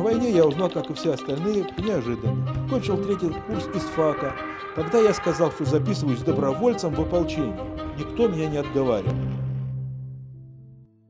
[0.00, 2.46] О войне я узнал, как и все остальные, неожиданно.
[2.70, 4.32] Кончил третий курс из ФАКа.
[4.74, 7.60] Тогда я сказал, что записываюсь добровольцем в ополчение.
[7.98, 9.12] Никто меня не отговаривал.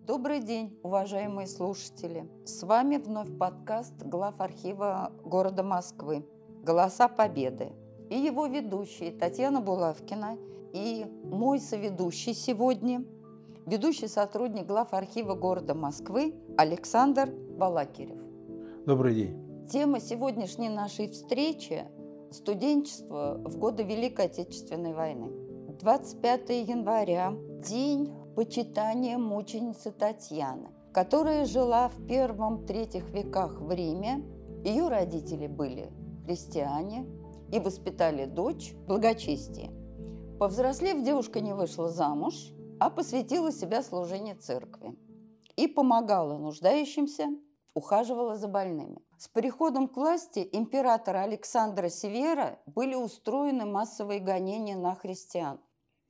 [0.08, 2.28] Добрый день, уважаемые слушатели!
[2.44, 6.26] С вами вновь подкаст глав архива города Москвы
[6.64, 7.68] «Голоса Победы»
[8.10, 10.36] и его ведущие Татьяна Булавкина
[10.72, 13.04] и мой соведущий сегодня,
[13.66, 18.29] ведущий сотрудник глав архива города Москвы Александр Балакирев.
[18.86, 19.66] Добрый день.
[19.70, 21.84] Тема сегодняшней нашей встречи–
[22.30, 25.28] студенчество в годы Великой Отечественной войны.
[25.78, 27.34] 25 января–
[27.68, 34.24] день почитания мученицы Татьяны, которая жила в первом-третьих веках в Риме.
[34.64, 35.92] Ее родители были
[36.24, 37.06] христиане
[37.52, 39.70] и воспитали дочь в благочестии.
[40.38, 42.34] Повзрослев, девушка не вышла замуж,
[42.78, 44.96] а посвятила себя служению церкви
[45.56, 47.26] и помогала нуждающимся
[47.74, 49.02] ухаживала за больными.
[49.18, 55.60] С приходом к власти императора Александра Севера были устроены массовые гонения на христиан.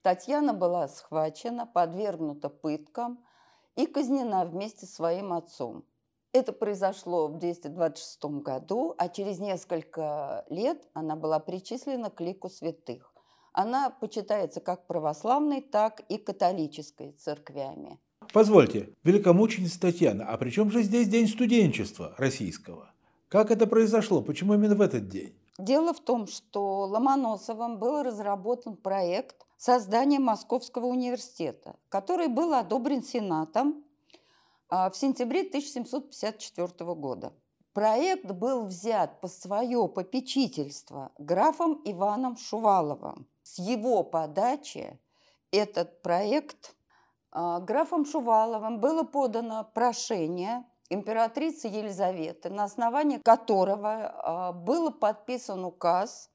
[0.02, 3.24] Татьяна была схвачена, подвергнута пыткам
[3.76, 5.84] и казнена вместе с своим отцом.
[6.32, 13.12] Это произошло в 226 году, а через несколько лет она была причислена к лику святых.
[13.52, 18.00] Она почитается как православной, так и католической церквями.
[18.32, 22.92] Позвольте, великомученица Татьяна, а при чем же здесь День студенчества российского?
[23.28, 24.22] Как это произошло?
[24.22, 25.34] Почему именно в этот день?
[25.58, 33.84] Дело в том, что Ломоносовым был разработан проект создания Московского университета, который был одобрен Сенатом
[34.68, 37.32] а, в сентябре 1754 года.
[37.72, 43.26] Проект был взят по свое попечительство графом Иваном Шуваловым.
[43.42, 44.98] С его подачи
[45.50, 46.76] этот проект
[47.32, 56.30] графом Шуваловым было подано прошение императрицы Елизаветы, на основании которого а, был подписан указ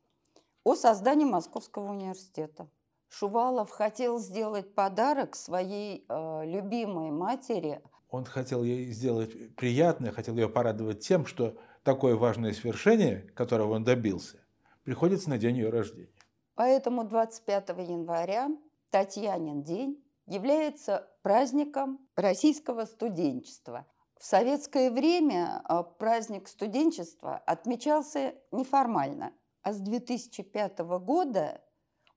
[0.64, 2.68] о создании Московского университета.
[3.10, 7.82] Шувалов хотел сделать подарок своей а, любимой матери.
[8.10, 13.84] Он хотел ей сделать приятное, хотел ее порадовать тем, что такое важное свершение, которого он
[13.84, 14.40] добился,
[14.84, 16.10] приходится на день ее рождения.
[16.56, 18.50] Поэтому 25 января,
[18.90, 23.86] Татьянин день, является праздником российского студенчества.
[24.18, 31.62] В советское время а, праздник студенчества отмечался неформально, а с 2005 года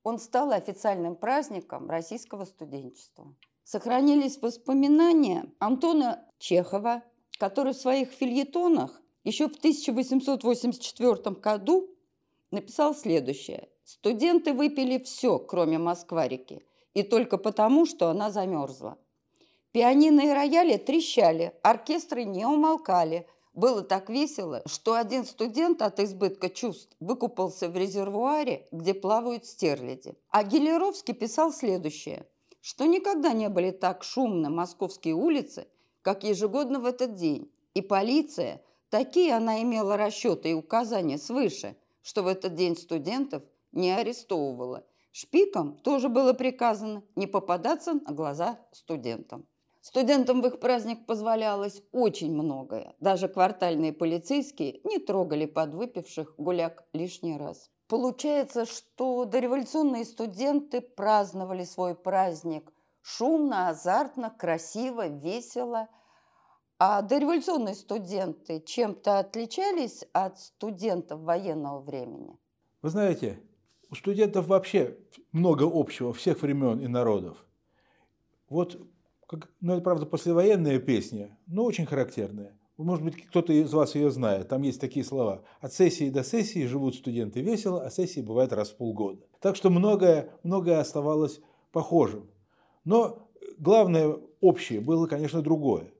[0.03, 3.35] он стал официальным праздником российского студенчества.
[3.65, 7.03] Сохранились воспоминания Антона Чехова,
[7.39, 11.91] который в своих фильетонах еще в 1884 году
[12.51, 13.69] написал следующее.
[13.85, 16.63] «Студенты выпили все, кроме москварики
[16.99, 18.99] и только потому, что она замерзла.
[19.71, 23.29] Пианино и рояли трещали, оркестры не умолкали.
[23.55, 30.17] Было так весело, что один студент от избытка чувств выкупался в резервуаре, где плавают стерляди.
[30.31, 32.27] А Гелеровский писал следующее,
[32.61, 35.69] что никогда не были так шумны московские улицы,
[36.03, 37.49] как ежегодно в этот день.
[37.75, 38.61] И полиция,
[38.91, 44.85] такие она имела расчеты и указания свыше, что в этот день студентов не арестовывала–
[45.21, 49.49] Шпикам тоже было приказано не попадаться на глаза студентам.
[49.81, 52.95] Студентам в их праздник позволялось очень многое.
[53.01, 57.69] Даже квартальные полицейские не трогали подвыпивших гуляк лишний раз.
[57.89, 65.89] Получается, что дореволюционные студенты праздновали свой праздник шумно, азартно, красиво, весело.
[66.79, 72.39] А дореволюционные студенты чем-то отличались от студентов военного времени?
[72.83, 73.43] Вы знаете,
[73.91, 74.97] у студентов вообще
[75.33, 77.45] много общего всех времен и народов.
[78.49, 78.81] Вот,
[79.27, 82.59] как, ну это правда послевоенная песня, но очень характерная.
[82.77, 84.49] Может быть, кто-то из вас ее знает.
[84.49, 85.43] Там есть такие слова.
[85.61, 89.27] От сессии до сессии живут студенты весело, а сессии бывает раз в полгода.
[89.41, 91.41] Так что многое, многое оставалось
[91.73, 92.31] похожим.
[92.85, 93.29] Но
[93.59, 95.93] главное общее было, конечно, другое.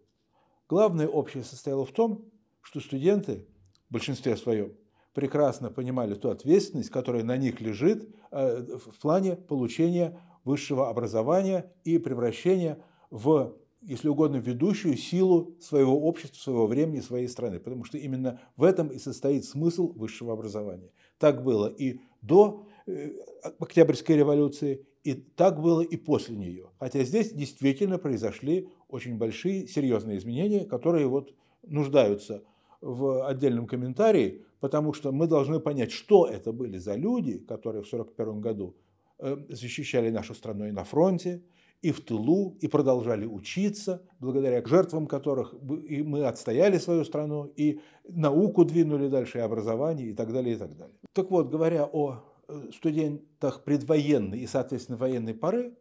[0.69, 2.25] Главное общее состояло в том,
[2.63, 3.45] что студенты
[3.89, 4.73] в большинстве своем
[5.19, 11.99] прекрасно понимали ту ответственность, которая на них лежит э, в плане получения высшего образования и
[11.99, 12.79] превращения
[13.11, 17.59] в, если угодно, ведущую силу своего общества, своего времени, своей страны.
[17.59, 20.93] Потому что именно в этом и состоит смысл высшего образования.
[21.19, 23.11] Так было и до э,
[23.59, 26.71] Октябрьской революции, и так было и после нее.
[26.79, 31.35] Хотя здесь действительно произошли очень большие, серьезные изменения, которые вот
[31.67, 32.45] нуждаются
[32.81, 37.87] в отдельном комментарии, потому что мы должны понять, что это были за люди, которые в
[37.87, 38.77] 1941 году
[39.19, 41.43] э, защищали нашу страну и на фронте,
[41.81, 48.65] и в тылу, и продолжали учиться, благодаря жертвам которых мы отстояли свою страну, и науку
[48.65, 50.97] двинули дальше, и образование, и так далее, и так далее.
[51.13, 55.75] Так вот, говоря о э, студентах предвоенной и, соответственно, военной поры,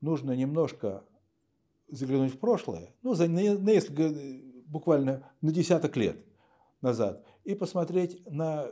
[0.00, 1.04] нужно немножко
[1.88, 6.16] заглянуть в прошлое, ну, за, на несколько, э, буквально на десяток лет
[6.80, 8.66] назад, и посмотреть на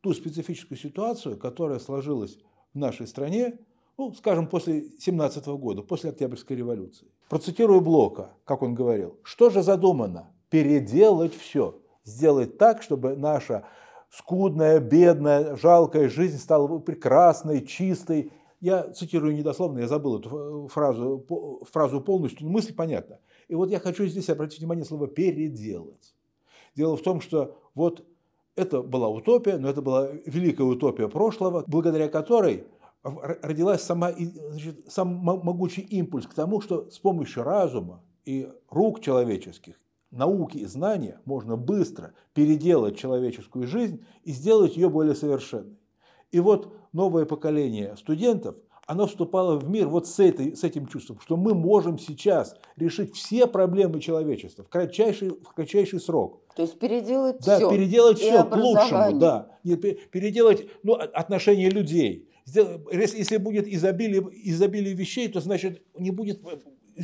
[0.00, 2.38] ту специфическую ситуацию, которая сложилась
[2.74, 3.58] в нашей стране,
[3.98, 7.08] ну, скажем, после 17 года, после Октябрьской революции.
[7.28, 9.18] Процитирую Блока, как он говорил.
[9.22, 10.30] Что же задумано?
[10.50, 11.80] Переделать все.
[12.04, 13.64] Сделать так, чтобы наша
[14.10, 18.32] скудная, бедная, жалкая жизнь стала прекрасной, чистой.
[18.60, 21.26] Я цитирую недословно, я забыл эту фразу,
[21.70, 23.20] фразу полностью, но мысль понятна.
[23.48, 26.14] И вот я хочу здесь обратить внимание на слово «переделать».
[26.74, 28.04] Дело в том, что вот
[28.56, 32.66] это была утопия, но это была великая утопия прошлого, благодаря которой
[33.02, 39.80] родилась сама, значит, сам могучий импульс к тому, что с помощью разума и рук человеческих,
[40.10, 45.78] науки и знания можно быстро переделать человеческую жизнь и сделать ее более совершенной.
[46.30, 51.20] И вот новое поколение студентов, оно вступало в мир вот с, этой, с этим чувством,
[51.20, 56.40] что мы можем сейчас решить все проблемы человечества в кратчайший, в кратчайший срок.
[56.56, 57.70] То есть переделать да, все.
[57.70, 59.18] Да, переделать все к лучшему.
[59.18, 59.48] Да.
[59.62, 67.02] Переделать ну, отношения людей если будет изобилие, изобилие вещей, то значит не будет э,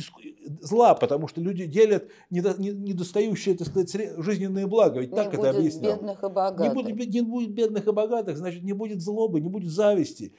[0.61, 4.99] зла, потому что люди делят недостающие, так сказать, жизненные блага.
[4.99, 5.93] Ведь не так это объяснял.
[5.93, 6.67] бедных и богатых.
[6.67, 10.33] Не будет, не будет бедных и богатых, значит, не будет злобы, не будет зависти.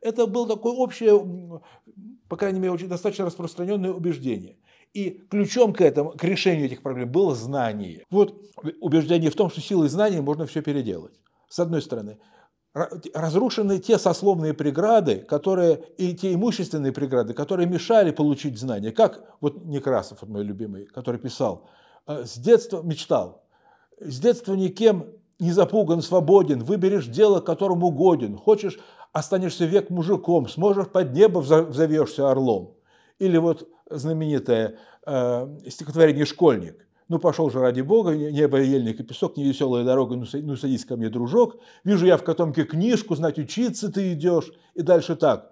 [0.00, 1.18] Это было такое общее,
[2.28, 4.56] по крайней мере, очень достаточно распространенное убеждение.
[4.94, 8.04] И ключом к этому, к решению этих проблем было знание.
[8.10, 8.34] Вот
[8.80, 11.14] убеждение в том, что силой знания можно все переделать.
[11.48, 12.18] С одной стороны
[12.74, 18.92] разрушены те сословные преграды, которые, и те имущественные преграды, которые мешали получить знания.
[18.92, 21.68] Как вот Некрасов, вот мой любимый, который писал,
[22.06, 23.44] «Э, с детства мечтал,
[24.00, 25.06] с детства никем
[25.38, 28.78] не запуган, свободен, выберешь дело, которому годен, хочешь,
[29.12, 32.74] останешься век мужиком, сможешь под небо взовешься орлом.
[33.18, 36.86] Или вот знаменитое э, стихотворение «Школьник».
[37.08, 40.86] Ну, пошел же ради бога, небо, ельник и песок, не веселая дорога, ну, ну, садись
[40.86, 41.58] ко мне, дружок.
[41.84, 44.50] Вижу я в котомке книжку, знать учиться ты идешь.
[44.74, 45.51] И дальше так.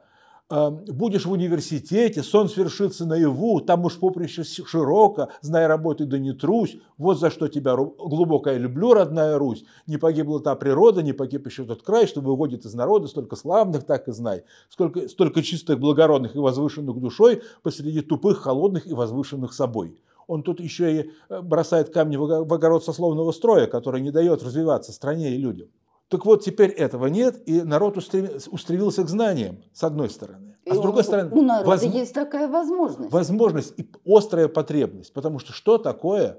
[0.53, 6.33] «А, будешь в университете, сон свершится наяву, там уж поприще широко, знай работы да не
[6.33, 9.65] трусь, вот за что тебя глубоко я люблю, родная Русь.
[9.87, 13.85] Не погибла та природа, не погиб еще тот край, что выводит из народа столько славных,
[13.85, 14.43] так и знай.
[14.69, 20.61] Сколько, столько чистых, благородных и возвышенных душой посреди тупых, холодных и возвышенных собой он тут
[20.61, 25.39] еще и э, бросает камни в огород сословного строя, который не дает развиваться стране и
[25.39, 25.69] людям.
[26.11, 30.57] Так вот, теперь этого нет, и народ устремился к знаниям, с одной стороны.
[30.67, 31.31] А и с другой стороны...
[31.31, 31.83] У народа воз...
[31.85, 33.13] есть такая возможность.
[33.13, 35.13] Возможность и острая потребность.
[35.13, 36.39] Потому что что такое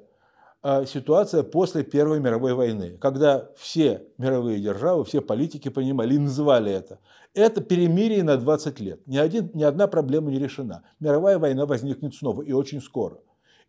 [0.61, 6.73] э, ситуация после Первой мировой войны, когда все мировые державы, все политики понимали и называли
[6.73, 6.99] это.
[7.33, 9.07] Это перемирие на 20 лет.
[9.07, 10.83] Ни, один, ни одна проблема не решена.
[10.99, 13.19] Мировая война возникнет снова и очень скоро.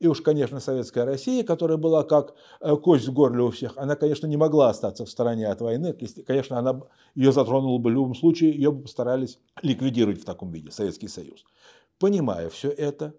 [0.02, 3.94] И уж, конечно, советская Россия, которая была как э, кость в горле у всех, она,
[3.94, 5.96] конечно, не могла остаться в стороне от войны.
[6.26, 6.80] Конечно, она,
[7.14, 11.44] ее затронула бы в любом случае, ее бы постарались ликвидировать в таком виде, Советский Союз.
[12.00, 13.14] Понимая все это,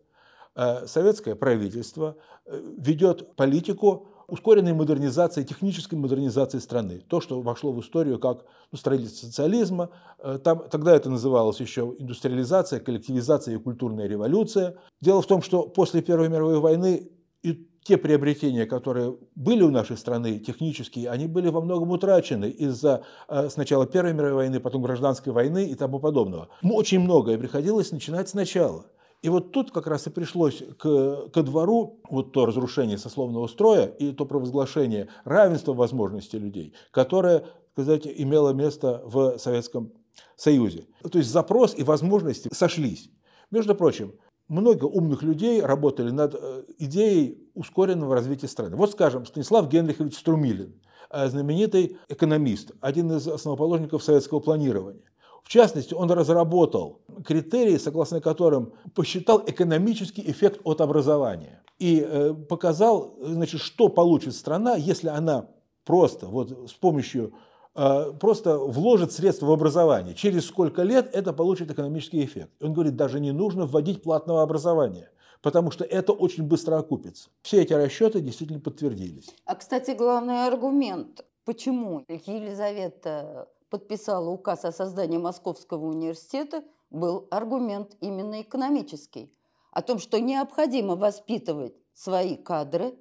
[0.57, 7.01] э, советское правительство э, ведет политику ускоренной модернизации, технической модернизации страны.
[7.07, 9.89] То, что вошло в историю как ну, строительство социализма.
[10.19, 14.75] Э, там, тогда это называлось еще индустриализация, коллективизация и культурная революция.
[15.01, 17.11] Дело в том, что после Первой мировой войны
[17.43, 23.03] и те приобретения, которые были у нашей страны технические, они были во многом утрачены из-за
[23.27, 26.49] э, сначала Первой мировой войны, потом гражданской войны и тому подобного.
[26.63, 28.85] Очень многое приходилось начинать сначала.
[29.23, 33.85] И вот тут как раз и пришлось к, ко двору вот то разрушение сословного строя
[33.85, 39.93] и то провозглашение равенства возможностей людей, которое, сказать, имело место в Советском
[40.35, 40.87] Союзе.
[41.09, 43.09] То есть запрос и возможности сошлись.
[43.49, 44.13] Между прочим,
[44.49, 48.75] много умных людей работали над э, идеей ускоренного развития страны.
[48.75, 55.12] Вот, скажем, Станислав Генрихович Струмилин, э, знаменитый экономист, один из основоположников советского планирования.
[55.43, 63.15] В частности, он разработал критерии, согласно которым посчитал экономический эффект от образования и э, показал,
[63.21, 65.49] значит, что получит страна, если она
[65.85, 67.33] просто вот с помощью
[67.75, 70.15] э, просто вложит средства в образование.
[70.15, 72.51] Через сколько лет это получит экономический эффект.
[72.61, 75.09] Он говорит, даже не нужно вводить платного образования
[75.43, 77.29] потому что это очень быстро окупится.
[77.41, 79.29] Все эти расчеты действительно подтвердились.
[79.45, 88.43] А, кстати, главный аргумент, почему Елизавета подписала указ о создании Московского университета, был аргумент именно
[88.43, 89.33] экономический,
[89.71, 92.93] о том, что необходимо воспитывать свои кадры,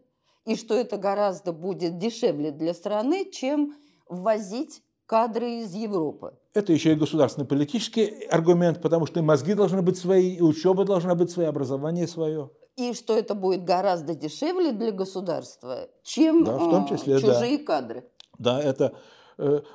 [0.47, 3.75] и что это гораздо будет дешевле для страны, чем
[4.09, 6.39] ввозить кадры из Европы.
[6.55, 10.87] Это еще и государственный политический аргумент, потому что и мозги должны быть свои, и учеба
[10.87, 12.49] должна быть своя, образование свое.
[12.77, 17.65] И что это будет гораздо дешевле для государства, чем да, в том числе, чужие да.
[17.65, 18.09] кадры.
[18.39, 18.95] Да, это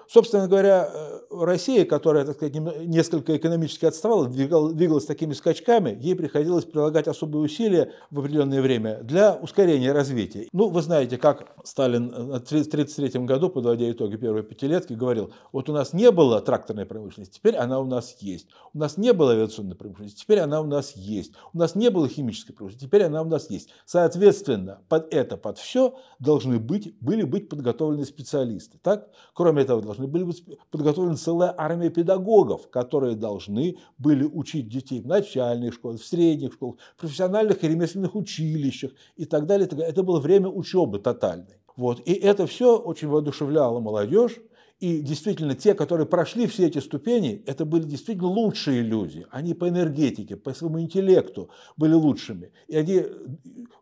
[0.08, 6.66] собственно говоря, э, Россия, которая, так сказать, несколько экономически отставала, двигалась такими скачками, ей приходилось
[6.66, 10.48] прилагать особые усилия в определенное время для ускорения развития.
[10.54, 15.74] Ну, вы знаете, как Сталин в 1933 году, подводя итоги первой пятилетки, говорил, вот у
[15.74, 18.48] нас не было тракторной промышленности, теперь она у нас есть.
[18.74, 21.34] У нас не было авиационной промышленности, теперь она у нас есть.
[21.54, 23.70] У нас не было химической промышленности, теперь она у нас есть.
[23.86, 28.80] Соответственно, под это, под все должны быть, были быть подготовлены специалисты.
[28.82, 29.10] Так?
[29.34, 35.00] Кроме Кроме этого, должны были быть подготовлены целая армия педагогов, которые должны были учить детей
[35.00, 39.70] в начальных школах, в средних школах, в профессиональных и ремесленных училищах и так далее.
[39.70, 41.62] Это было время учебы тотальной.
[41.78, 42.02] Вот.
[42.02, 44.36] И это все очень воодушевляло молодежь,
[44.80, 49.26] и действительно, те, которые прошли все эти ступени, это были действительно лучшие люди.
[49.32, 52.52] Они по энергетике, по своему интеллекту были лучшими.
[52.68, 53.04] И они,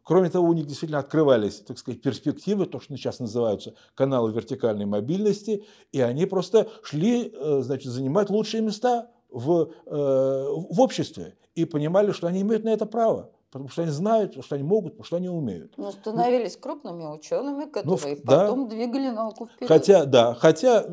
[0.04, 4.86] кроме того, у них действительно открывались, так сказать, перспективы, то, что сейчас называются каналы вертикальной
[4.86, 11.66] мобильности, и они просто шли, э, значит, занимать лучшие места в, э, в обществе и
[11.66, 15.06] понимали, что они имеют на это право потому что они знают, что они могут, потому
[15.06, 15.78] что они умеют.
[15.78, 18.76] Но становились крупными учеными, ну, которые ну, потом да.
[18.76, 19.70] двигали науку вперед.
[19.70, 20.86] Хотя, да, хотя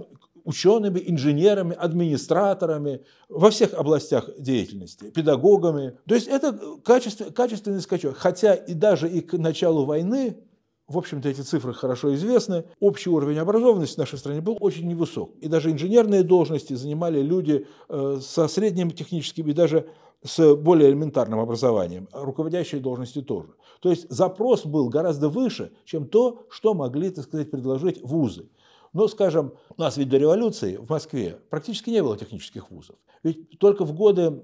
[0.45, 5.99] учеными, инженерами, администраторами во всех областях деятельности, педагогами.
[6.07, 8.17] То есть это качество, качественный скачок.
[8.17, 10.37] Хотя и даже и к началу войны,
[10.87, 15.33] в общем-то эти цифры хорошо известны, общий уровень образованности в нашей стране был очень невысок.
[15.41, 19.89] И даже инженерные должности занимали люди э, со средним техническим и даже
[20.25, 23.55] с более элементарным образованием, а руководящие должности тоже.
[23.81, 28.49] То есть запрос был гораздо выше, чем то, что могли, так сказать, предложить вузы.
[28.93, 32.97] Но, скажем, у нас ведь до революции в Москве практически не было технических вузов.
[33.23, 34.43] Ведь только в годы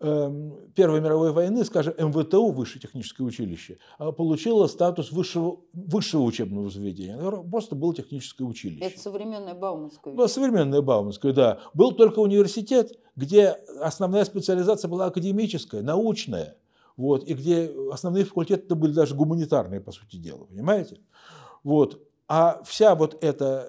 [0.00, 7.16] Первой мировой войны, скажем, МВТУ, Высшее техническое училище, а, получило статус высшего, высшего учебного заведения.
[7.42, 8.84] Просто было техническое училище.
[8.84, 10.12] Это современное Бауманское.
[10.12, 11.60] Ну, современное Бауманское, да.
[11.74, 16.56] Был только университет, где основная специализация была академическая, научная.
[16.96, 21.00] Вот, и где основные факультеты были даже гуманитарные, по сути дела, понимаете?
[21.62, 22.00] Вот.
[22.28, 23.68] А вся вот эта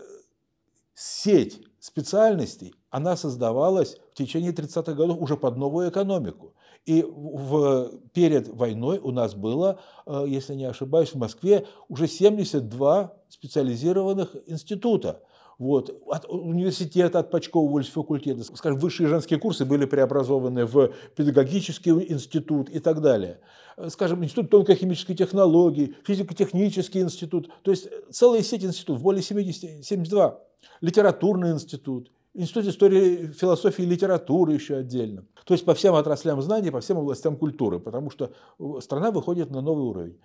[0.93, 6.53] сеть специальностей, она создавалась в течение 30-х годов уже под новую экономику.
[6.85, 13.13] И в, перед войной у нас было, э, если не ошибаюсь, в Москве уже 72
[13.27, 15.23] специализированных института.
[15.57, 15.93] Вот.
[16.07, 18.45] От университета отпочковывались факультеты.
[18.45, 23.41] Скажем, высшие женские курсы были преобразованы в педагогический институт и так далее.
[23.89, 27.49] Скажем, институт тонкохимической технологии, физико-технический институт.
[27.63, 30.39] То есть целая сеть институтов, более 70, 72
[30.79, 35.25] литературный институт, институт истории, философии и литературы еще отдельно.
[35.45, 38.31] То есть по всем отраслям знаний, по всем областям культуры, потому что
[38.81, 40.19] страна выходит на новый уровень.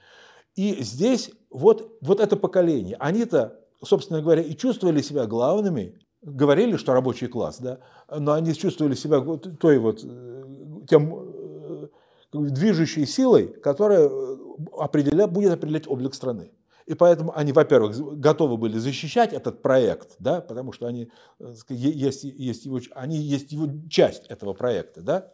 [0.56, 6.92] И здесь вот, вот это поколение, они-то, собственно говоря, и чувствовали себя главными, говорили, что
[6.92, 7.78] рабочий класс, да,
[8.10, 9.20] но они чувствовали себя
[9.60, 10.44] той вот, э,
[10.88, 11.88] тем э,
[12.32, 14.36] движущей силой, которая э,
[14.76, 16.50] определя, будет определять облик страны.
[16.90, 22.24] И поэтому они, во-первых, готовы были защищать этот проект, да, потому что они э, есть,
[22.24, 25.00] есть, его, они есть его часть этого проекта.
[25.00, 25.32] Да?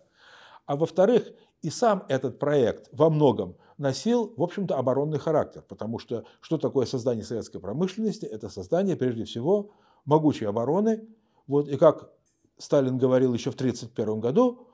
[0.66, 1.32] А во-вторых,
[1.62, 6.84] и сам этот проект во многом носил, в общем-то, оборонный характер, потому что что такое
[6.84, 8.26] создание советской промышленности?
[8.26, 9.70] Это создание, прежде всего,
[10.04, 11.08] могучей обороны.
[11.46, 12.10] Вот, и как
[12.58, 14.68] Сталин говорил еще в 1931 году,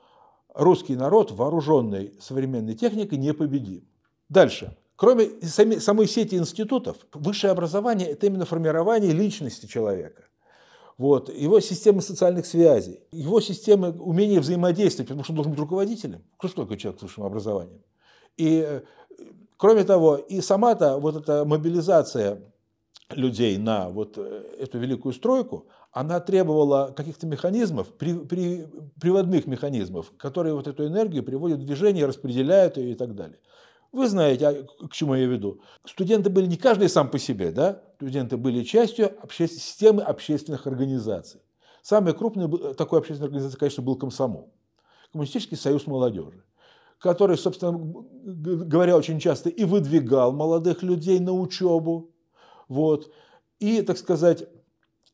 [0.53, 3.87] русский народ, вооруженный современной техникой, непобедим.
[4.27, 4.75] Дальше.
[5.03, 10.23] Кроме самой сети институтов, высшее образование– это именно формирование личности человека.
[10.97, 16.23] Вот, его системы социальных связей, его системы умения взаимодействовать, потому что он должен быть руководителем.
[16.37, 17.81] Кто что такой человек с высшим образованием?
[18.37, 18.81] И, э,
[19.57, 22.41] кроме того, и сама-то вот эта мобилизация
[23.09, 28.67] людей на вот э, эту великую стройку, она требовала каких-то механизмов, при, при,
[29.01, 33.39] приводных механизмов, которые вот эту энергию приводят в движение, распределяют ее и так далее.
[33.93, 35.61] Вы знаете, а, к чему я веду.
[35.85, 37.83] Студенты были не каждый сам по себе, да?
[37.95, 39.47] Студенты были частью обще...
[39.47, 41.41] системы общественных организаций.
[41.83, 44.51] Самой крупной такой общественной организацией, конечно, был комсомол.
[45.11, 46.43] Коммунистический союз молодежи,
[46.97, 47.77] который, собственно
[48.65, 52.09] говоря, очень часто и выдвигал молодых людей на учебу,
[52.67, 53.13] вот,
[53.59, 54.52] и, так сказать, Э,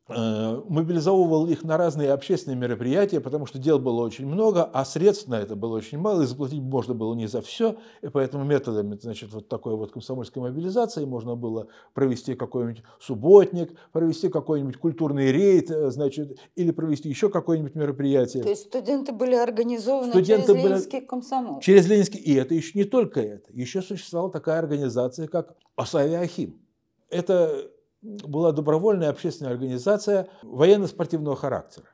[0.10, 5.36] мобилизовывал их на разные общественные мероприятия, потому что дел было очень много, а средств на
[5.36, 9.32] это было очень мало, и заплатить можно было не за все, и поэтому методами значит,
[9.32, 15.92] вот такой вот комсомольской мобилизации можно было провести какой-нибудь субботник, провести какой-нибудь культурный рейд, э,
[15.92, 18.44] значит, или провести еще какое-нибудь мероприятие.
[18.44, 21.08] То есть студенты были организованы студенты через Ленинский были...
[21.08, 21.60] комсомол?
[21.60, 26.20] Через Ленинский, и это еще не только это, еще существовала такая организация, как Асавиахим.
[26.20, 26.62] Ахим.
[27.10, 31.88] Это была добровольная общественная организация военно-спортивного характера,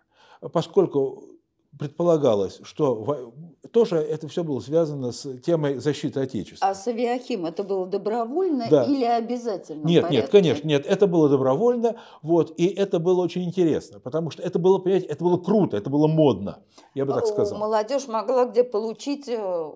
[0.52, 1.36] поскольку
[1.78, 3.34] предполагалось, что
[3.72, 6.70] тоже это все было связано с темой защиты Отечества.
[6.70, 8.86] А с авиахим это было добровольно да.
[8.86, 9.86] или обязательно?
[9.86, 14.42] Нет, нет, конечно, нет, это было добровольно, вот, и это было очень интересно, потому что
[14.42, 17.60] это было, понимаете, это было круто, это было модно, я бы так сказал.
[17.60, 19.72] Молодежь могла где получить э,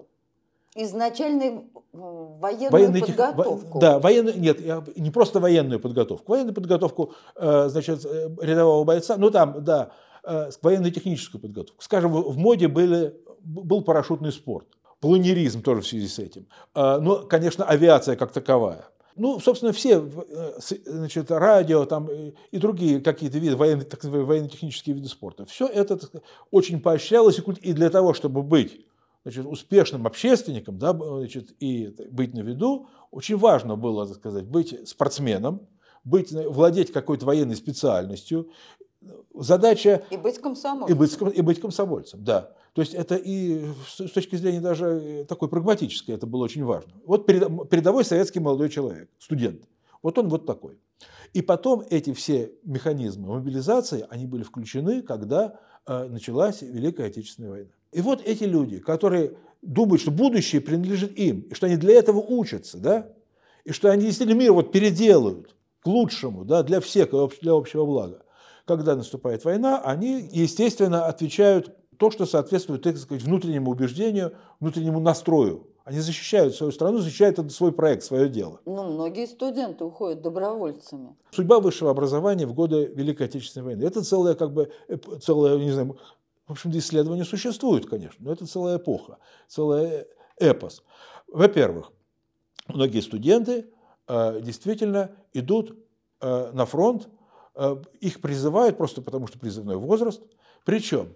[0.84, 3.80] изначальной военную военную подготовку.
[3.80, 4.60] Да, военную, нет,
[4.98, 6.32] не просто военную подготовку.
[6.32, 9.92] Военную подготовку, э, значит, э, рядового бойца, ну там, да,
[10.24, 11.82] э, военно-техническую подготовку.
[11.84, 14.68] Скажем, в моде были, был парашютный спорт,
[15.00, 16.48] планеризм тоже в связи с этим.
[16.76, 18.86] Но, конечно, авиация как таковая.
[19.16, 20.02] Ну, собственно, все
[20.86, 22.08] значит, радио там,
[22.52, 25.46] и другие какие-то виды, военно, так называемые военно-технические виды спорта.
[25.46, 28.86] Все это сказать, очень поощрялось, и для того, чтобы быть
[29.24, 34.88] значит, успешным общественником да, значит, и быть на виду, очень важно было, так сказать, быть
[34.88, 35.68] спортсменом,
[36.04, 38.50] быть, владеть какой-то военной специальностью.
[39.34, 40.04] Задача...
[40.10, 40.96] И быть комсомольцем.
[40.96, 42.54] И быть, и быть комсомольцем, да.
[42.74, 46.94] То есть это и с точки зрения даже такой прагматической это было очень важно.
[47.06, 49.64] Вот передовой советский молодой человек, студент.
[50.02, 50.78] Вот он вот такой.
[51.34, 57.70] И потом эти все механизмы мобилизации, они были включены, когда э, началась Великая Отечественная война.
[57.92, 62.20] И вот эти люди, которые думают, что будущее принадлежит им, и что они для этого
[62.20, 63.10] учатся, да,
[63.64, 67.10] и что они действительно мир вот переделают к лучшему, да, для всех,
[67.42, 68.24] для общего блага.
[68.66, 75.68] Когда наступает война, они, естественно, отвечают то, что соответствует так сказать, внутреннему убеждению, внутреннему настрою.
[75.90, 78.62] Они защищают свою страну, защищают свой проект, свое дело.
[78.66, 81.16] Ну, многие студенты уходят добровольцами.
[81.32, 83.84] Судьба высшего образования в годы Великой Отечественной войны.
[83.86, 84.72] Это целая, как бы,
[85.20, 85.98] целая, не знаю,
[86.46, 90.06] в общем-то, исследования существуют, конечно, но это целая эпоха, целая
[90.38, 90.84] эпос.
[91.28, 91.92] Во-первых,
[92.68, 93.66] многие студенты
[94.08, 95.76] э, действительно идут
[96.22, 97.10] э, на фронт,
[97.56, 100.22] э, их призывают просто потому, что призывной возраст.
[100.66, 101.16] Причем,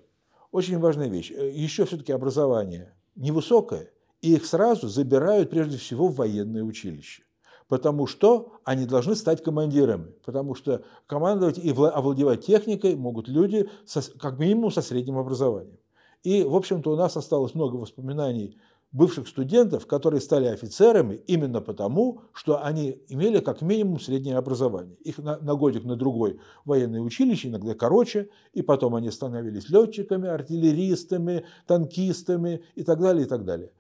[0.52, 3.92] очень важная вещь, еще все-таки образование невысокое,
[4.24, 7.24] и их сразу забирают прежде всего в военное училище
[7.70, 14.02] потому что они должны стать командирами, потому что командовать и овладевать техникой могут люди со,
[14.20, 15.80] как минимум со средним образованием.
[16.22, 18.60] И, в общем-то, у нас осталось много воспоминаний
[18.92, 24.96] бывших студентов, которые стали офицерами именно потому, что они имели как минимум среднее образование.
[24.98, 30.30] Их на, на годик на другой военное училище, иногда короче, и потом они становились летчиками,
[30.30, 33.72] артиллеристами, танкистами и так далее, и так далее.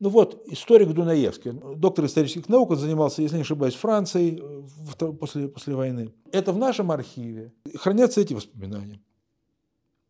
[0.00, 5.46] Ну вот, историк Дунаевский, доктор исторических наук, он занимался, если не ошибаюсь, Францией э, после,
[5.48, 6.10] после войны.
[6.32, 9.02] Это в нашем архиве хранятся эти воспоминания.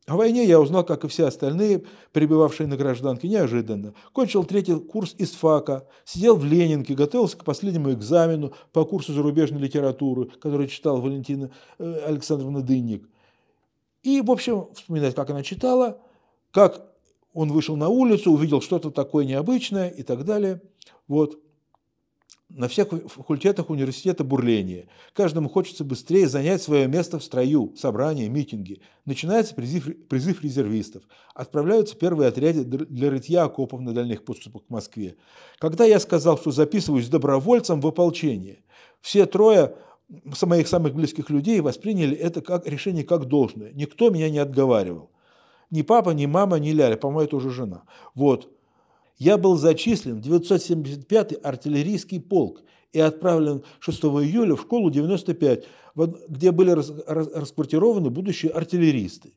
[0.07, 3.95] О войне я узнал, как и все остальные, пребывавшие на гражданке, неожиданно.
[4.13, 9.61] Кончил третий курс из ФАКа, сидел в Ленинке, готовился к последнему экзамену по курсу зарубежной
[9.61, 13.09] литературы, который читал Валентина э, Александровна Дынник.
[14.05, 15.99] И, в общем, вспоминать, как она читала,
[16.53, 16.90] как
[17.33, 20.61] он вышел на улицу, увидел что-то такое необычное и так далее.
[21.09, 21.39] Вот.
[22.49, 24.89] На всех факультетах университета бурление.
[25.13, 28.81] Каждому хочется быстрее занять свое место в строю, собрания, митинги.
[29.05, 31.05] Начинается призыв, призыв резервистов.
[31.33, 35.17] Отправляются первые отряды для рытья окопов на дальних подступах к Москве.
[35.61, 38.65] Когда я сказал, что записываюсь добровольцем в ополчение,
[39.01, 39.77] все трое
[40.43, 43.73] моих самых близких людей восприняли это как решение как должное.
[43.73, 45.11] Никто меня не отговаривал.
[45.71, 47.83] Ни папа, ни мама, ни Ляля, по-моему, это уже жена.
[48.15, 48.51] Вот.
[49.19, 55.65] Я был зачислен в 975-й артиллерийский полк и отправлен 6 июля в школу 95,
[56.29, 59.35] где были расквартированы будущие артиллеристы,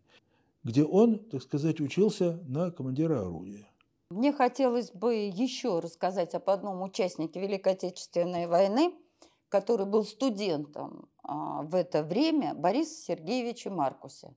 [0.63, 3.67] где он, так сказать, учился на командира орудия.
[4.09, 8.93] Мне хотелось бы еще рассказать об одном участнике Великой Отечественной войны,
[9.49, 14.33] который был студентом а, в это время, Борисе Сергеевиче Маркусе.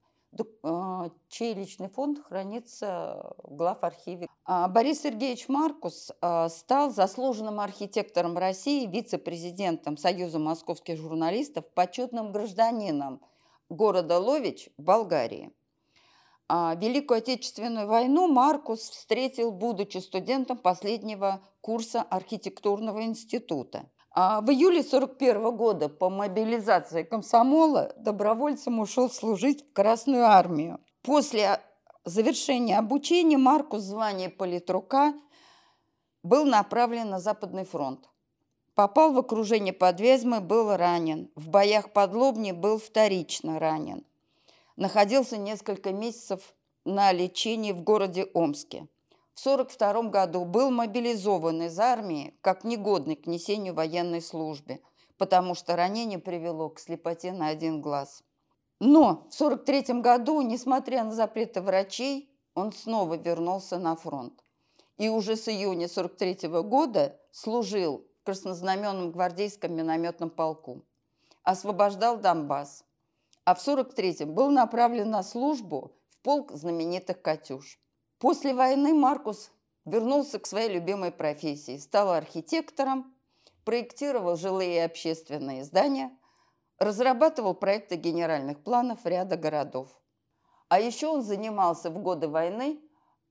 [0.63, 4.27] А, чей личный фонд хранится в главархиве.
[4.45, 13.21] А, Борис Сергеевич Маркус а, стал заслуженным архитектором России, вице-президентом Союза московских журналистов, почетным гражданином
[13.69, 15.51] города Лович в Болгарии.
[16.49, 23.89] Великую Отечественную войну Маркус встретил, будучи студентом последнего курса архитектурного института.
[24.19, 30.79] А в июле 41 года по мобилизации комсомола добровольцем ушел служить в Красную армию.
[31.03, 31.61] После
[32.03, 35.13] завершения обучения Маркус звание политрука
[36.23, 38.09] был направлен на Западный фронт.
[38.73, 41.29] Попал в окружение под Вязьмой, был ранен.
[41.35, 44.03] В боях под Лобни был вторично ранен.
[44.77, 48.87] Находился несколько месяцев на лечении в городе Омске.
[49.37, 54.81] В 1942 году был мобилизован из армии как негодный к несению военной службы,
[55.19, 58.23] потому что ранение привело к слепоте на один глаз.
[58.79, 64.43] Но в 1943 году, несмотря на запреты врачей, он снова вернулся на фронт.
[64.97, 70.83] И уже с июня 1943 года служил в краснознаменном гвардейском минометном полку.
[71.43, 72.83] Освобождал Донбасс.
[73.45, 77.79] А в 1943 был направлен на службу в полк знаменитых «Катюш».
[78.19, 79.51] После войны Маркус
[79.85, 83.13] вернулся к своей любимой профессии, стал архитектором,
[83.63, 86.11] проектировал жилые и общественные здания,
[86.79, 89.89] разрабатывал проекты генеральных планов ряда городов.
[90.67, 92.79] А еще он занимался в годы войны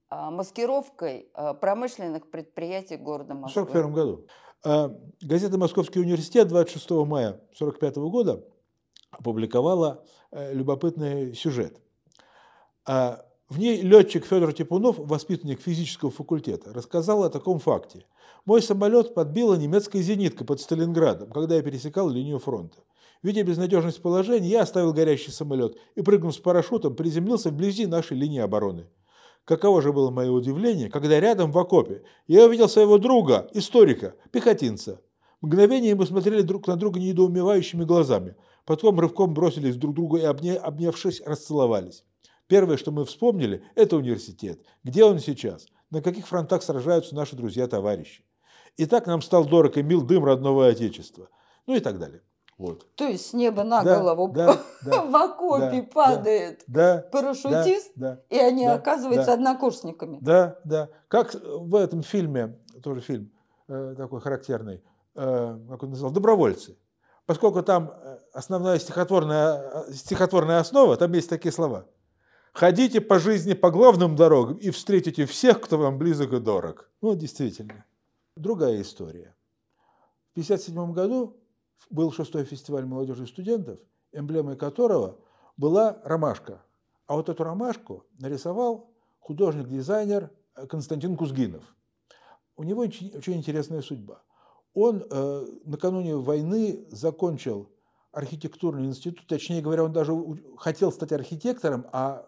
[0.09, 3.65] а, маскировкой а, промышленных предприятий города Москвы.
[3.65, 4.27] В 1941 году.
[4.63, 4.89] А,
[5.21, 8.43] газета «Московский университет» 26 мая 1945 года
[9.11, 11.81] опубликовала э, любопытный сюжет.
[13.49, 18.03] В ней летчик Федор Типунов, воспитанник физического факультета, рассказал о таком факте.
[18.45, 22.79] Мой самолет подбила немецкая зенитка под Сталинградом, когда я пересекал линию фронта.
[23.23, 28.41] Видя безнадежность положения, я оставил горящий самолет и, прыгнув с парашютом, приземлился вблизи нашей линии
[28.41, 28.87] обороны.
[29.45, 34.99] Каково же было мое удивление, когда рядом в окопе я увидел своего друга, историка, пехотинца.
[35.39, 40.23] Мгновение мы смотрели друг на друга недоумевающими глазами, потом рывком бросились друг к другу и,
[40.23, 42.03] обнявшись, расцеловались.
[42.47, 44.61] Первое, что мы вспомнили, это университет.
[44.83, 45.67] Где он сейчас?
[45.89, 48.23] На каких фронтах сражаются наши друзья-товарищи?
[48.77, 51.29] И так нам стал дорог и мил дым родного Отечества.
[51.65, 52.21] Ну и так далее.
[52.57, 52.87] Вот.
[52.95, 57.91] То есть с неба на да, голову да, да, в окопе да, падает да, парашютист,
[57.95, 60.17] да, да, и они да, оказываются да, однокурсниками.
[60.21, 60.89] Да, да.
[61.07, 63.31] Как в этом фильме, тоже фильм
[63.67, 64.81] э, такой характерный,
[65.15, 66.77] э, как он называл, «Добровольцы».
[67.27, 71.85] Поскольку там э, основная стихотворная, стихотворная основа, там есть такие слова–
[72.57, 76.89] Ходите по жизни по главным дорогам и встретите всех, кто вам близок и дорог.
[77.01, 77.85] Ну, действительно.
[78.35, 79.35] Другая история.
[80.29, 81.37] В 1957 году
[81.91, 83.77] был шестой фестиваль молодежи и студентов,
[84.11, 85.19] эмблемой которого
[85.55, 86.63] была ромашка.
[87.05, 88.89] А вот эту ромашку нарисовал
[89.19, 90.31] художник-дизайнер
[90.67, 91.63] Константин Кузгинов.
[92.55, 94.23] У него очень, очень интересная судьба.
[94.73, 97.69] Он э, накануне войны закончил
[98.11, 100.11] архитектурный институт, точнее говоря, он даже
[100.57, 102.27] хотел стать архитектором, а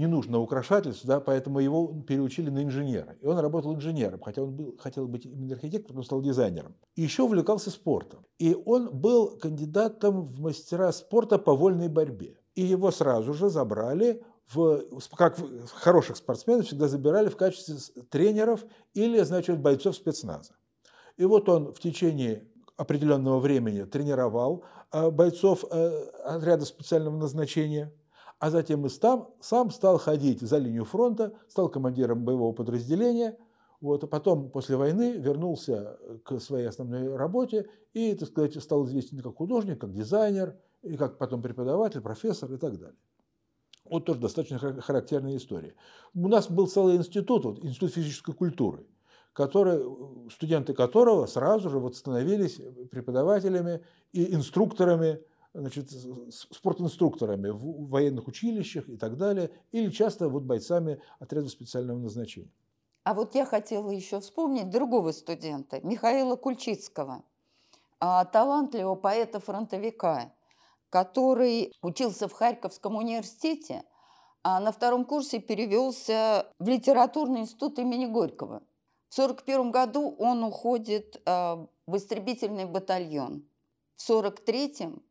[0.00, 3.16] не нужно украшательств, да, поэтому его переучили на инженера.
[3.20, 6.74] И он работал инженером, хотя он был, хотел быть именно архитектором, но стал дизайнером.
[6.96, 8.24] И еще увлекался спортом.
[8.38, 12.38] И он был кандидатом в мастера спорта по вольной борьбе.
[12.54, 14.22] И его сразу же забрали
[14.54, 14.80] в,
[15.14, 15.36] как
[15.74, 17.76] хороших спортсменов всегда забирали в качестве
[18.08, 20.54] тренеров или, значит, бойцов спецназа.
[21.18, 27.92] И вот он в течение определенного времени тренировал э, бойцов э, отряда специального назначения–
[28.40, 33.38] а затем и сам, сам стал ходить за линию фронта, стал командиром боевого подразделения,
[33.80, 39.20] вот, а потом после войны вернулся к своей основной работе и, так сказать, стал известен
[39.20, 42.96] как художник, как дизайнер, и как потом преподаватель, профессор и так далее.
[43.84, 45.74] Вот тоже достаточно характерная история.
[46.14, 48.86] У нас был целый институт, вот, институт физической культуры,
[49.34, 49.84] который,
[50.30, 55.20] студенты которого сразу же вот становились преподавателями и инструкторами
[55.54, 55.90] значит,
[56.30, 62.50] спортинструкторами в военных училищах и так далее, или часто вот бойцами отряда специального назначения.
[63.02, 67.24] А вот я хотела еще вспомнить другого студента, Михаила Кульчицкого,
[67.98, 70.32] а, талантливого поэта-фронтовика,
[70.90, 73.84] который учился в Харьковском университете,
[74.42, 78.62] а на втором курсе перевелся в литературный институт имени Горького.
[79.08, 83.44] В 1941 году он уходит а, в истребительный батальон.
[83.96, 85.02] В 1943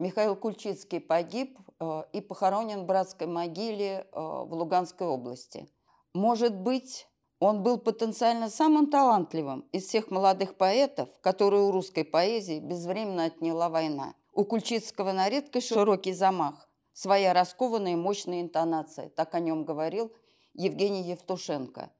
[0.00, 5.68] Михаил Кульчицкий погиб э, и похоронен в братской могиле э, в Луганской области.
[6.14, 7.06] Может быть,
[7.38, 13.68] он был потенциально самым талантливым из всех молодых поэтов, которые у русской поэзии безвременно отняла
[13.68, 14.14] война.
[14.32, 19.10] У Кульчицкого на редкость широкий замах, своя раскованная и мощная интонация.
[19.10, 20.12] Так о нем говорил
[20.54, 21.92] Евгений Евтушенко.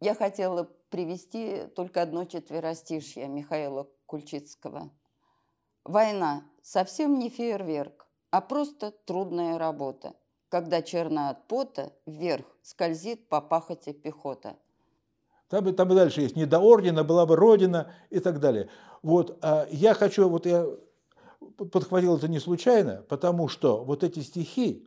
[0.00, 4.90] Я хотела привести только одно четверостишье Михаила Кульчицкого–
[5.84, 10.14] Война совсем не фейерверк, а просто трудная работа,
[10.48, 14.56] когда черна от пота вверх скользит по пахоте пехота.
[15.48, 16.36] Там, и- там и дальше есть.
[16.36, 18.68] Не до ордена была бы родина и так далее.
[19.02, 20.66] Вот, а я хочу, вот я
[21.56, 24.86] подхватил это не случайно, потому что вот эти стихи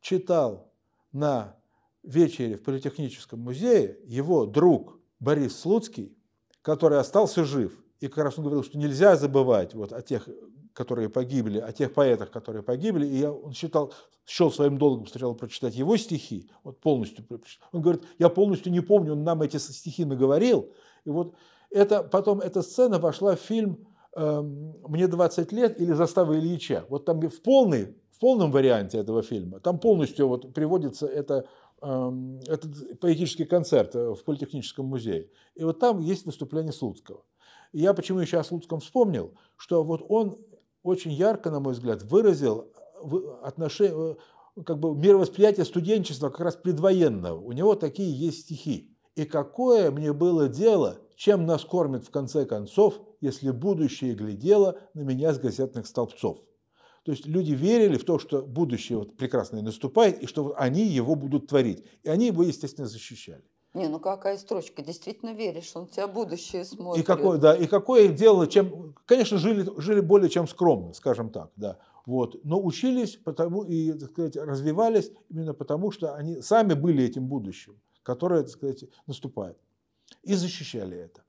[0.00, 0.72] читал
[1.12, 1.56] на
[2.02, 6.16] вечере в Политехническом музее его друг Борис Слуцкий,
[6.62, 7.84] который остался жив.
[8.00, 10.28] И как раз он говорил, что нельзя забывать вот о тех,
[10.72, 13.06] которые погибли, о тех поэтах, которые погибли.
[13.06, 13.92] И я, он считал,
[14.26, 17.24] счел своим долгом сначала прочитать его стихи, вот полностью.
[17.72, 20.72] Он говорит, я полностью не помню, он нам эти стихи наговорил.
[21.04, 21.34] И вот
[21.70, 23.86] это, потом эта сцена вошла в фильм
[24.16, 26.86] эм, «Мне 20 лет» или «Застава Ильича».
[26.88, 31.46] Вот там в, полной, в полном варианте этого фильма, там полностью вот приводится это,
[31.82, 35.28] эм, этот поэтический концерт э, в Политехническом музее.
[35.54, 37.22] И вот там есть выступление Слуцкого.
[37.72, 40.38] Я почему еще о вспомнил, что вот он
[40.82, 42.72] очень ярко, на мой взгляд, выразил
[43.42, 44.16] отношение,
[44.64, 47.40] как бы мировосприятие студенчества как раз предвоенного.
[47.40, 48.96] У него такие есть стихи.
[49.14, 55.00] И какое мне было дело, чем нас кормят в конце концов, если будущее глядело на
[55.02, 56.38] меня с газетных столбцов.
[57.04, 61.14] То есть люди верили в то, что будущее вот прекрасное наступает, и что они его
[61.14, 61.84] будут творить.
[62.02, 63.44] И они его, естественно, защищали.
[63.72, 67.04] Не, ну какая строчка, действительно веришь, он тебя будущее смотрит.
[67.04, 71.50] И какое, да, и какое дело, чем, конечно, жили, жили более чем скромно, скажем так,
[71.54, 77.04] да, вот, но учились потому и, так сказать, развивались именно потому, что они сами были
[77.04, 79.56] этим будущим, которое, так сказать, наступает,
[80.24, 81.22] и защищали это.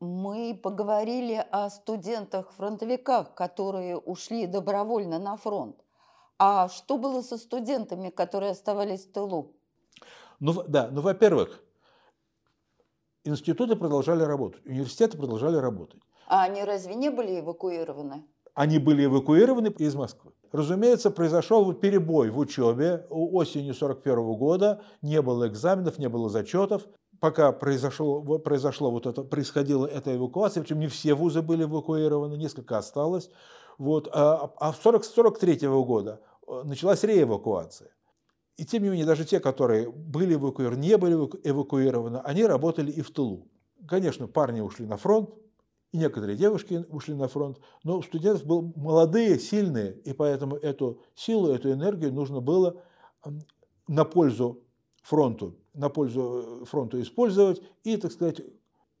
[0.00, 5.76] Мы поговорили о студентах-фронтовиках, которые ушли добровольно на фронт.
[6.38, 9.52] А что было со студентами, которые оставались в тылу?
[10.40, 11.62] Ну, да, ну, во-первых,
[13.24, 16.00] институты продолжали работать, университеты продолжали работать.
[16.26, 18.24] А они разве не были эвакуированы?
[18.54, 20.32] Они были эвакуированы из Москвы.
[20.52, 24.82] Разумеется, произошел перебой в учебе осенью 1941 года.
[25.00, 26.82] Не было экзаменов, не было зачетов.
[27.20, 32.76] Пока произошло, произошло вот это, происходила эта эвакуация, причем не все вузы были эвакуированы, несколько
[32.76, 33.30] осталось.
[33.78, 34.08] Вот.
[34.12, 37.90] А, а в 1943 года э, началась реэвакуация.
[38.56, 43.00] И тем не менее, даже те, которые были эвакуированы, не были эвакуированы, они работали и
[43.00, 43.48] в тылу.
[43.88, 45.30] Конечно, парни ушли на фронт,
[45.92, 51.00] и некоторые девушки ушли на фронт, но у студентов были молодые, сильные, и поэтому эту
[51.14, 52.82] силу, эту энергию нужно было
[53.88, 54.62] на пользу
[55.02, 58.40] фронту, на пользу э, фронту использовать и, так сказать,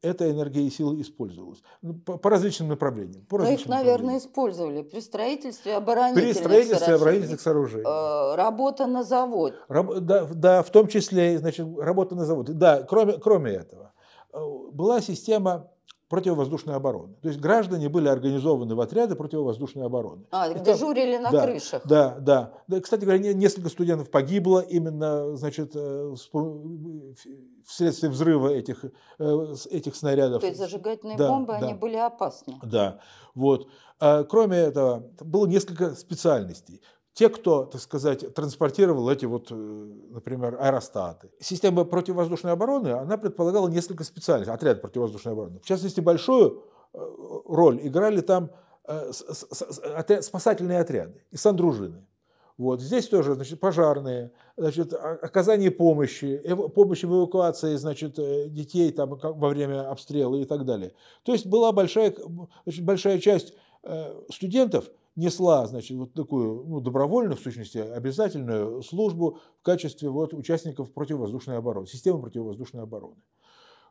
[0.02, 3.24] эта энергия и сила использовалась ну, по, по различным направлениям.
[3.26, 7.02] По Но различным их, наверное, использовали при строительстве оборонительных При строительстве сооружений.
[7.02, 7.84] оборонительных сооружений.
[7.86, 9.54] Э, Работа на завод.
[9.68, 12.52] Раб- да, да, в том числе, значит, работа на заводе.
[12.52, 13.92] Да, кроме, кроме этого,
[14.32, 14.38] э,
[14.72, 15.70] была система
[16.12, 17.14] противовоздушной обороны.
[17.22, 20.26] То есть граждане были организованы в отряды противовоздушной обороны.
[20.30, 21.86] А, Это- дежурили на да, крышах.
[21.86, 22.52] Да, да.
[22.68, 26.14] Да, Кстати говоря, не- несколько студентов погибло именно, значит, э,
[27.64, 28.84] вследствие взрыва этих,
[29.18, 30.42] э, этих снарядов.
[30.42, 31.66] То есть зажигательные Да, бомбы, да.
[31.68, 32.56] они были опасны.
[32.62, 33.00] Да,
[33.34, 33.68] вот.
[33.98, 36.82] А, Кроме этого, было несколько специальностей.
[37.14, 41.30] Те, кто, так сказать, транспортировал эти вот, э, например, аэростаты.
[41.40, 45.60] Система противовоздушной обороны, она предполагала несколько специальностей, отряд противовоздушной обороны.
[45.60, 46.62] В частности, большую
[46.94, 46.98] э,
[47.46, 48.50] роль играли там
[48.88, 49.12] э,
[50.22, 52.06] спасательные отряды и сандружины.
[52.56, 52.80] Вот.
[52.80, 56.40] Здесь тоже значит, пожарные, значит, оказание помощи,
[56.74, 58.14] помощь в эвакуации значит,
[58.52, 60.92] детей там, во время обстрела и так далее.
[61.24, 62.14] То есть была большая,
[62.64, 63.54] значит, большая часть
[64.30, 70.92] студентов несла значит, вот такую ну, добровольную, в сущности, обязательную службу в качестве вот, участников
[70.92, 73.16] противовоздушной обороны, системы противовоздушной обороны.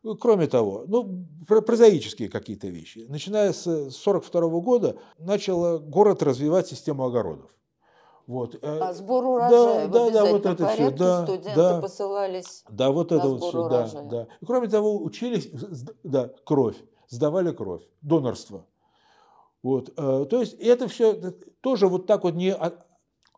[0.03, 3.05] Ну, Кроме того, ну, про- прозаические какие-то вещи.
[3.07, 7.51] Начиная с 1942 года начал город развивать систему огородов.
[8.25, 8.55] Вот.
[8.55, 11.81] э, А сбор да, урожая в да, да, вот это порядке да, студенты да.
[11.81, 12.63] посылались.
[12.69, 14.03] Да, вот это вот все, да, урожая.
[14.09, 14.27] да.
[14.39, 15.49] И кроме того, учились,
[16.03, 16.77] да, кровь,
[17.09, 18.65] сдавали кровь, донорство.
[19.63, 21.13] Вот, э, то есть это все
[21.61, 22.85] тоже вот так вот не от-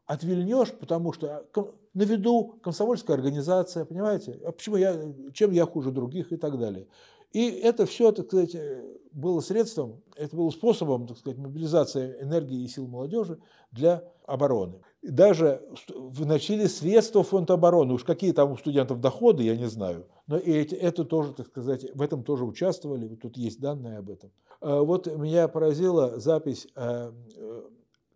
[0.06, 5.92] отвильнешь, потому что ком- на виду комсомольская организация, понимаете, а почему я, чем я хуже
[5.92, 6.88] других и так далее.
[7.34, 12.64] И это все, так сказать, э, было средством, это было способом, так сказать, мобилизации энергии
[12.64, 13.40] и сил молодежи
[13.72, 14.82] для обороны.
[15.02, 15.62] И Даже
[15.96, 20.52] вносили средства фонд обороны, уж какие там у студентов доходы, я не знаю, но и
[20.52, 24.32] эти- это тоже, так сказать, в этом тоже участвовали, тут есть данные об этом.
[24.64, 27.64] Э, Вот меня поразила запись э, э,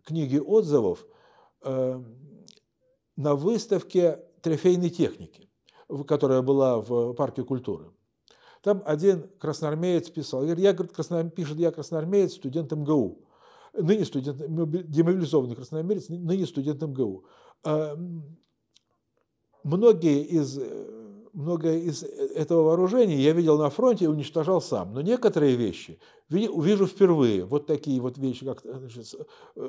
[0.04, 1.06] книги отзывов
[3.16, 5.50] на выставке трофейной техники,
[6.06, 7.90] которая была в парке культуры.
[8.62, 13.24] Там один красноармеец писал, я, говорит, красноар- пишет, я красноармеец, студент МГУ.
[13.74, 17.24] Ныне студент, моби- демобилизованный красноармеец, ны- ныне студент МГУ.
[17.64, 18.38] А, м,
[19.64, 20.56] Многие из
[21.38, 24.92] многое из этого вооружения я видел на фронте и уничтожал сам.
[24.92, 27.44] Но некоторые вещи увижу впервые.
[27.44, 29.14] Вот такие вот вещи, как значит,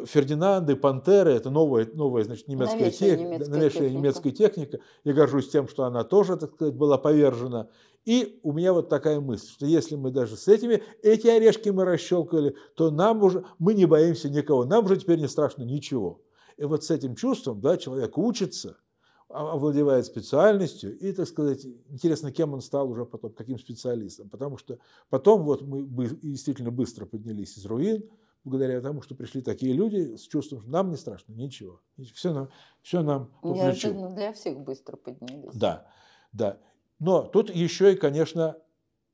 [0.06, 3.90] Фердинанды, Пантеры, это новая, новая значит, немецкая, тех, немецкая техника.
[3.90, 4.80] немецкая техника.
[5.04, 7.68] Я горжусь тем, что она тоже, так сказать, была повержена.
[8.04, 11.86] И у меня вот такая мысль, что если мы даже с этими, эти орешки мы
[11.86, 16.20] расщелкали, то нам уже, мы не боимся никого, нам уже теперь не страшно ничего.
[16.58, 18.78] И вот с этим чувством да, человек учится–
[19.30, 24.30] овладевает специальностью, и, так сказать, интересно, кем он стал уже потом, каким специалистом.
[24.30, 28.04] Потому что потом вот мы действительно быстро поднялись из руин,
[28.44, 31.80] благодаря тому, что пришли такие люди с чувством, что нам не страшно, ничего.
[32.14, 32.50] Все нам,
[32.82, 35.54] все нам по Неожиданно для всех быстро поднялись.
[35.54, 35.88] Да,
[36.34, 36.58] да.
[36.98, 38.58] Но тут еще и, конечно,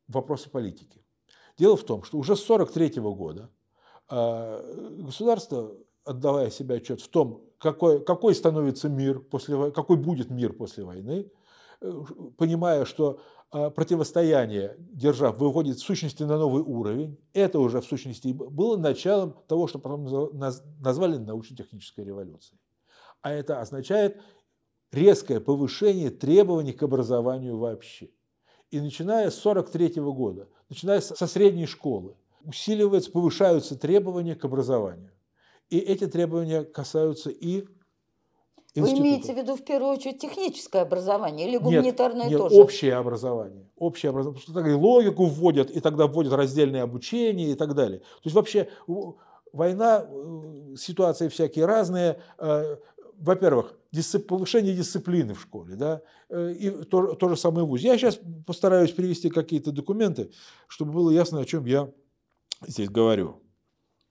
[0.08, 1.04] вопросы политики.
[1.58, 3.50] Дело в том, что уже с 1943 года
[4.08, 4.62] а,
[5.00, 5.76] государство
[6.06, 11.32] отдавая себе отчет в том, какой, какой становится мир после какой будет мир после войны,
[11.82, 11.92] э,
[12.38, 18.34] понимая, что а, противостояние держав выходит в сущности на новый уровень, это уже в сущности
[18.34, 20.06] было началом того, что потом
[20.80, 22.60] назвали научно-технической революцией.
[23.22, 24.22] А это означает
[24.92, 28.12] резкое повышение требований к образованию вообще.
[28.70, 35.15] И начиная с 1943 года, начиная со средней школы, усиливаются, повышаются требования к образованию.
[35.70, 37.66] И эти требования касаются и
[38.76, 42.56] Вы имеете в виду в первую очередь техническое образование или гуманитарное нет, нет, тоже?
[42.56, 43.70] общее образование.
[43.78, 44.42] Общее образование.
[44.46, 48.00] Потому что логику вводят, и тогда вводят раздельное обучение и так далее.
[48.00, 48.70] То есть вообще
[49.56, 52.20] война, э, ситуации всякие разные.
[52.38, 52.78] Э,
[53.18, 53.78] во-первых,
[54.28, 57.88] повышение дисциплины в школе, да, э, и то, то же самое в ВУЗе.
[57.88, 60.32] Я сейчас постараюсь привести какие-то документы,
[60.68, 61.90] чтобы было ясно, о чем я
[62.68, 63.42] здесь говорю.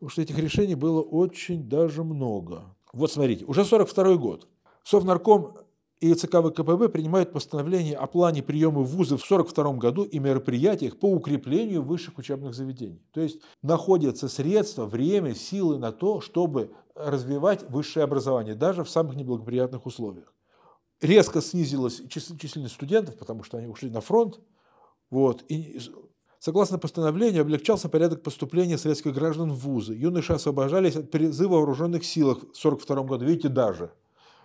[0.05, 2.77] Потому что этих решений было очень даже много.
[2.93, 4.47] Вот смотрите, уже 42 год.
[4.83, 5.57] Совнарком
[5.99, 10.99] и ЦК ВКПБ принимают постановление о плане приема в вузы в 1942 году и мероприятиях
[10.99, 13.03] по укреплению высших учебных заведений.
[13.13, 19.17] То есть находятся средства, время, силы на то, чтобы развивать высшее образование, даже в самых
[19.17, 20.35] неблагоприятных условиях.
[21.01, 24.39] Резко снизилась численность студентов, потому что они ушли на фронт.
[25.09, 25.81] Вот, и
[26.45, 29.95] Согласно постановлению, облегчался порядок поступления советских граждан в вузы.
[29.95, 33.25] Юноши освобождались от призыва вооруженных силах в 1942 году.
[33.25, 33.95] Видите, даже.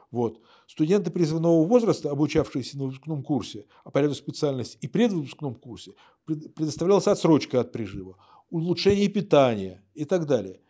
[0.09, 0.39] Вот.
[0.65, 5.91] Студенты призывного возраста, обучавшиеся на выпускном курсе а по ряду специальностей и предвыпускном курсе,
[6.25, 8.15] предоставлялась отсрочка от призыва,
[8.49, 10.61] улучшение питания и так далее.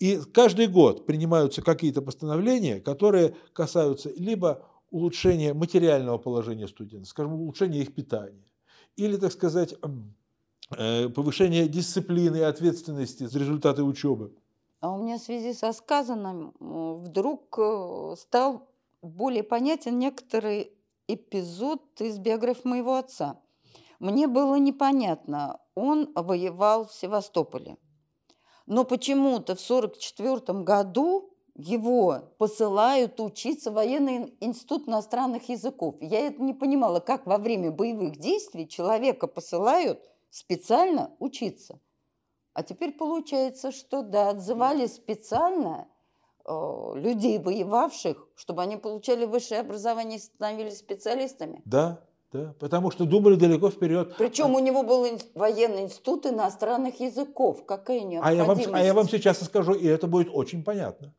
[0.00, 7.80] И каждый год принимаются какие-то постановления, которые касаются либо улучшения материального положения студентов, скажем, улучшения
[7.80, 8.44] их питания,
[8.96, 9.74] или, так сказать,
[11.14, 14.34] повышение дисциплины и ответственности за результаты учебы.
[14.84, 18.68] А у меня в связи со сказанным вдруг э, стал
[19.00, 20.72] более понятен некоторый
[21.08, 23.40] эпизод из биографии моего отца.
[23.98, 27.78] Мне было непонятно, он воевал в Севастополе.
[28.66, 35.94] Но почему-то в 1944 году его посылают учиться в военный институт иностранных языков.
[36.02, 40.02] Я это не понимала, как во время боевых действий человека посылают–
[40.34, 41.78] специально учиться.
[42.54, 45.86] А теперь получается, что да, отзывали специально
[46.44, 46.50] э,
[46.96, 51.62] людей, воевавших, чтобы они получали высшее образование и становились специалистами.
[51.64, 52.00] Да,
[52.32, 54.16] да, потому что думали далеко вперед.
[54.18, 57.64] Причем у него был военный институт иностранных языков.
[57.64, 58.26] Какая необходимость?
[58.26, 61.14] А я, вам, а я вам сейчас скажу, и это будет очень понятно.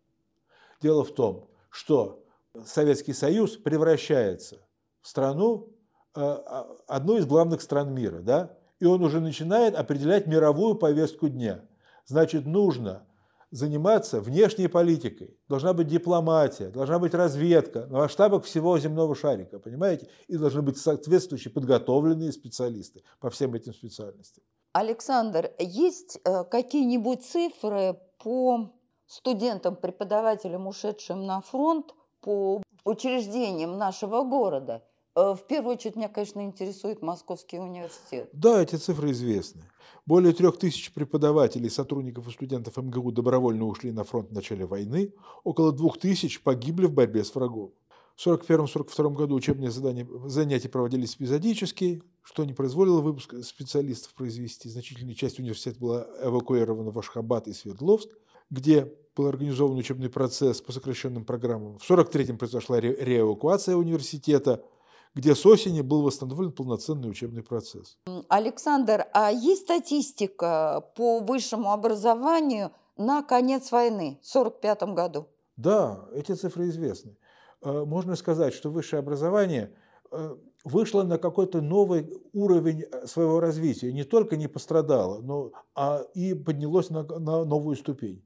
[0.82, 2.22] Дело в том, что
[2.66, 4.68] Советский Союз превращается
[5.00, 5.70] в страну,
[6.16, 11.28] э, а, одну из главных стран мира, да, и он уже начинает определять мировую повестку
[11.28, 11.62] дня.
[12.06, 13.08] Значит, нужно
[13.50, 15.36] заниматься внешней политикой.
[15.50, 20.08] Должна быть дипломатия, должна быть разведка на масштабах всего земного шарика, понимаете?
[20.28, 24.44] И должны быть соответствующие подготовленные специалисты по всем этим специальностям.
[24.74, 28.72] Александр, есть э, какие-нибудь цифры по
[29.08, 34.84] студентам, преподавателям, ушедшим на фронт, по учреждениям нашего города–
[35.16, 38.30] в первую очередь меня, конечно, интересует Московский университет.
[38.34, 39.64] Да, эти цифры известны.
[40.06, 45.14] Более трех тысяч преподавателей, сотрудников и студентов МГУ добровольно ушли на фронт в начале войны.
[45.46, 47.72] Около двух тысяч погибли в борьбе с врагом.
[48.18, 54.70] В 1941-1942 году учебные задания, занятия проводились эпизодически, что не позволило выпуск специалистов произвести.
[54.70, 58.10] Значительная часть университета была эвакуирована в Ашхабад и Свердловск,
[58.50, 61.78] где был организован учебный процесс по сокращенным программам.
[61.78, 64.62] В 1943-м произошла ре реэвакуация университета–
[65.16, 67.98] где с осени был восстановлен полноценный учебный процесс.
[68.28, 75.28] Александр, а есть статистика по высшему образованию на конец войны в 1945 году?
[75.56, 77.16] Да, эти цифры известны.
[77.62, 79.74] Э, можно сказать, что высшее образование
[80.12, 80.36] э,
[80.66, 83.94] вышла на какой-то новый уровень э, своего развития.
[83.94, 88.22] Не только не пострадала, но а и поднялось на, на новую ступень.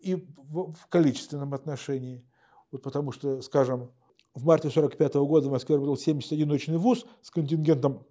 [0.00, 2.24] И в, в количественном отношении.
[2.70, 3.90] Вот потому что, скажем,
[4.34, 8.06] в марте 1945 года в Москве работал 71 научный вуз с контингентом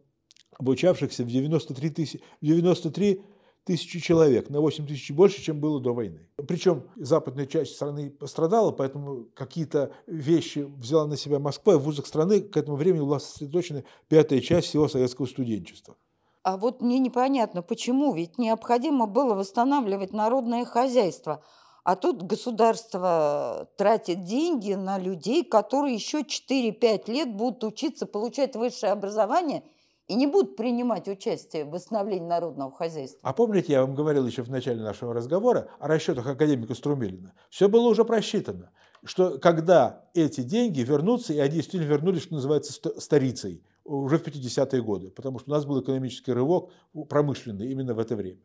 [0.57, 3.21] обучавшихся в 93 тысячи, 93
[3.63, 6.29] тысячи человек, на 8 тысяч больше, чем было до войны.
[6.47, 12.07] Причем западная часть страны пострадала, поэтому какие-то вещи взяла на себя Москва, и в вузах
[12.07, 15.97] страны к этому времени была сосредоточена пятая часть всего советского студенчества.
[16.43, 21.43] А вот мне непонятно, почему, ведь необходимо было восстанавливать народное хозяйство,
[21.87, 28.91] а тут государство тратит деньги на людей, которые еще 4-5 лет будут учиться получать высшее
[28.91, 29.63] образование–
[30.07, 33.19] и не будут принимать участие в восстановлении народного хозяйства.
[33.23, 37.33] А помните, я вам говорил еще в начале нашего разговора о расчетах академика Струмелина?
[37.49, 38.71] Все было уже просчитано,
[39.03, 44.81] что когда эти деньги вернутся, и они действительно вернулись, что называется, старицей, уже в 50-е
[44.81, 46.71] годы, потому что у нас был экономический рывок
[47.09, 48.39] промышленный именно в это время.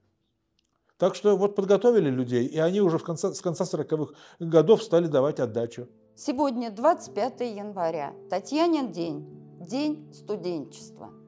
[1.03, 5.09] Так что вот подготовили людей, и они уже в конце, с конца 40-х годов стали
[5.09, 5.88] давать отдачу.
[6.14, 9.26] Сегодня 25 января, Татьянин день,
[9.59, 11.11] день студенчества–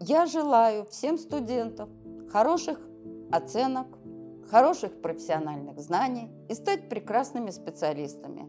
[0.00, 1.90] я желаю всем студентам
[2.30, 2.78] хороших
[3.32, 3.86] оценок,
[4.48, 8.48] хороших профессиональных знаний и стать прекрасными специалистами.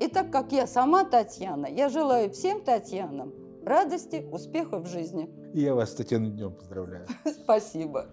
[0.00, 5.28] И так как я сама Татьяна, я желаю всем Татьянам радости, успехов в жизни.
[5.52, 7.06] И я вас с Татьяной днем поздравляю.
[7.42, 8.06] Спасибо.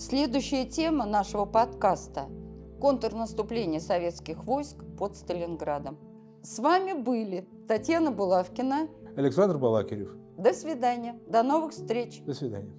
[0.00, 2.30] Следующая тема нашего подкаста–
[2.80, 5.98] контрнаступление советских войск под Сталинградом.
[6.42, 10.16] С вами были Татьяна Булавкина, Александр Балакирев.
[10.38, 11.20] До свидания.
[11.28, 12.22] До новых встреч.
[12.24, 12.72] До свидания.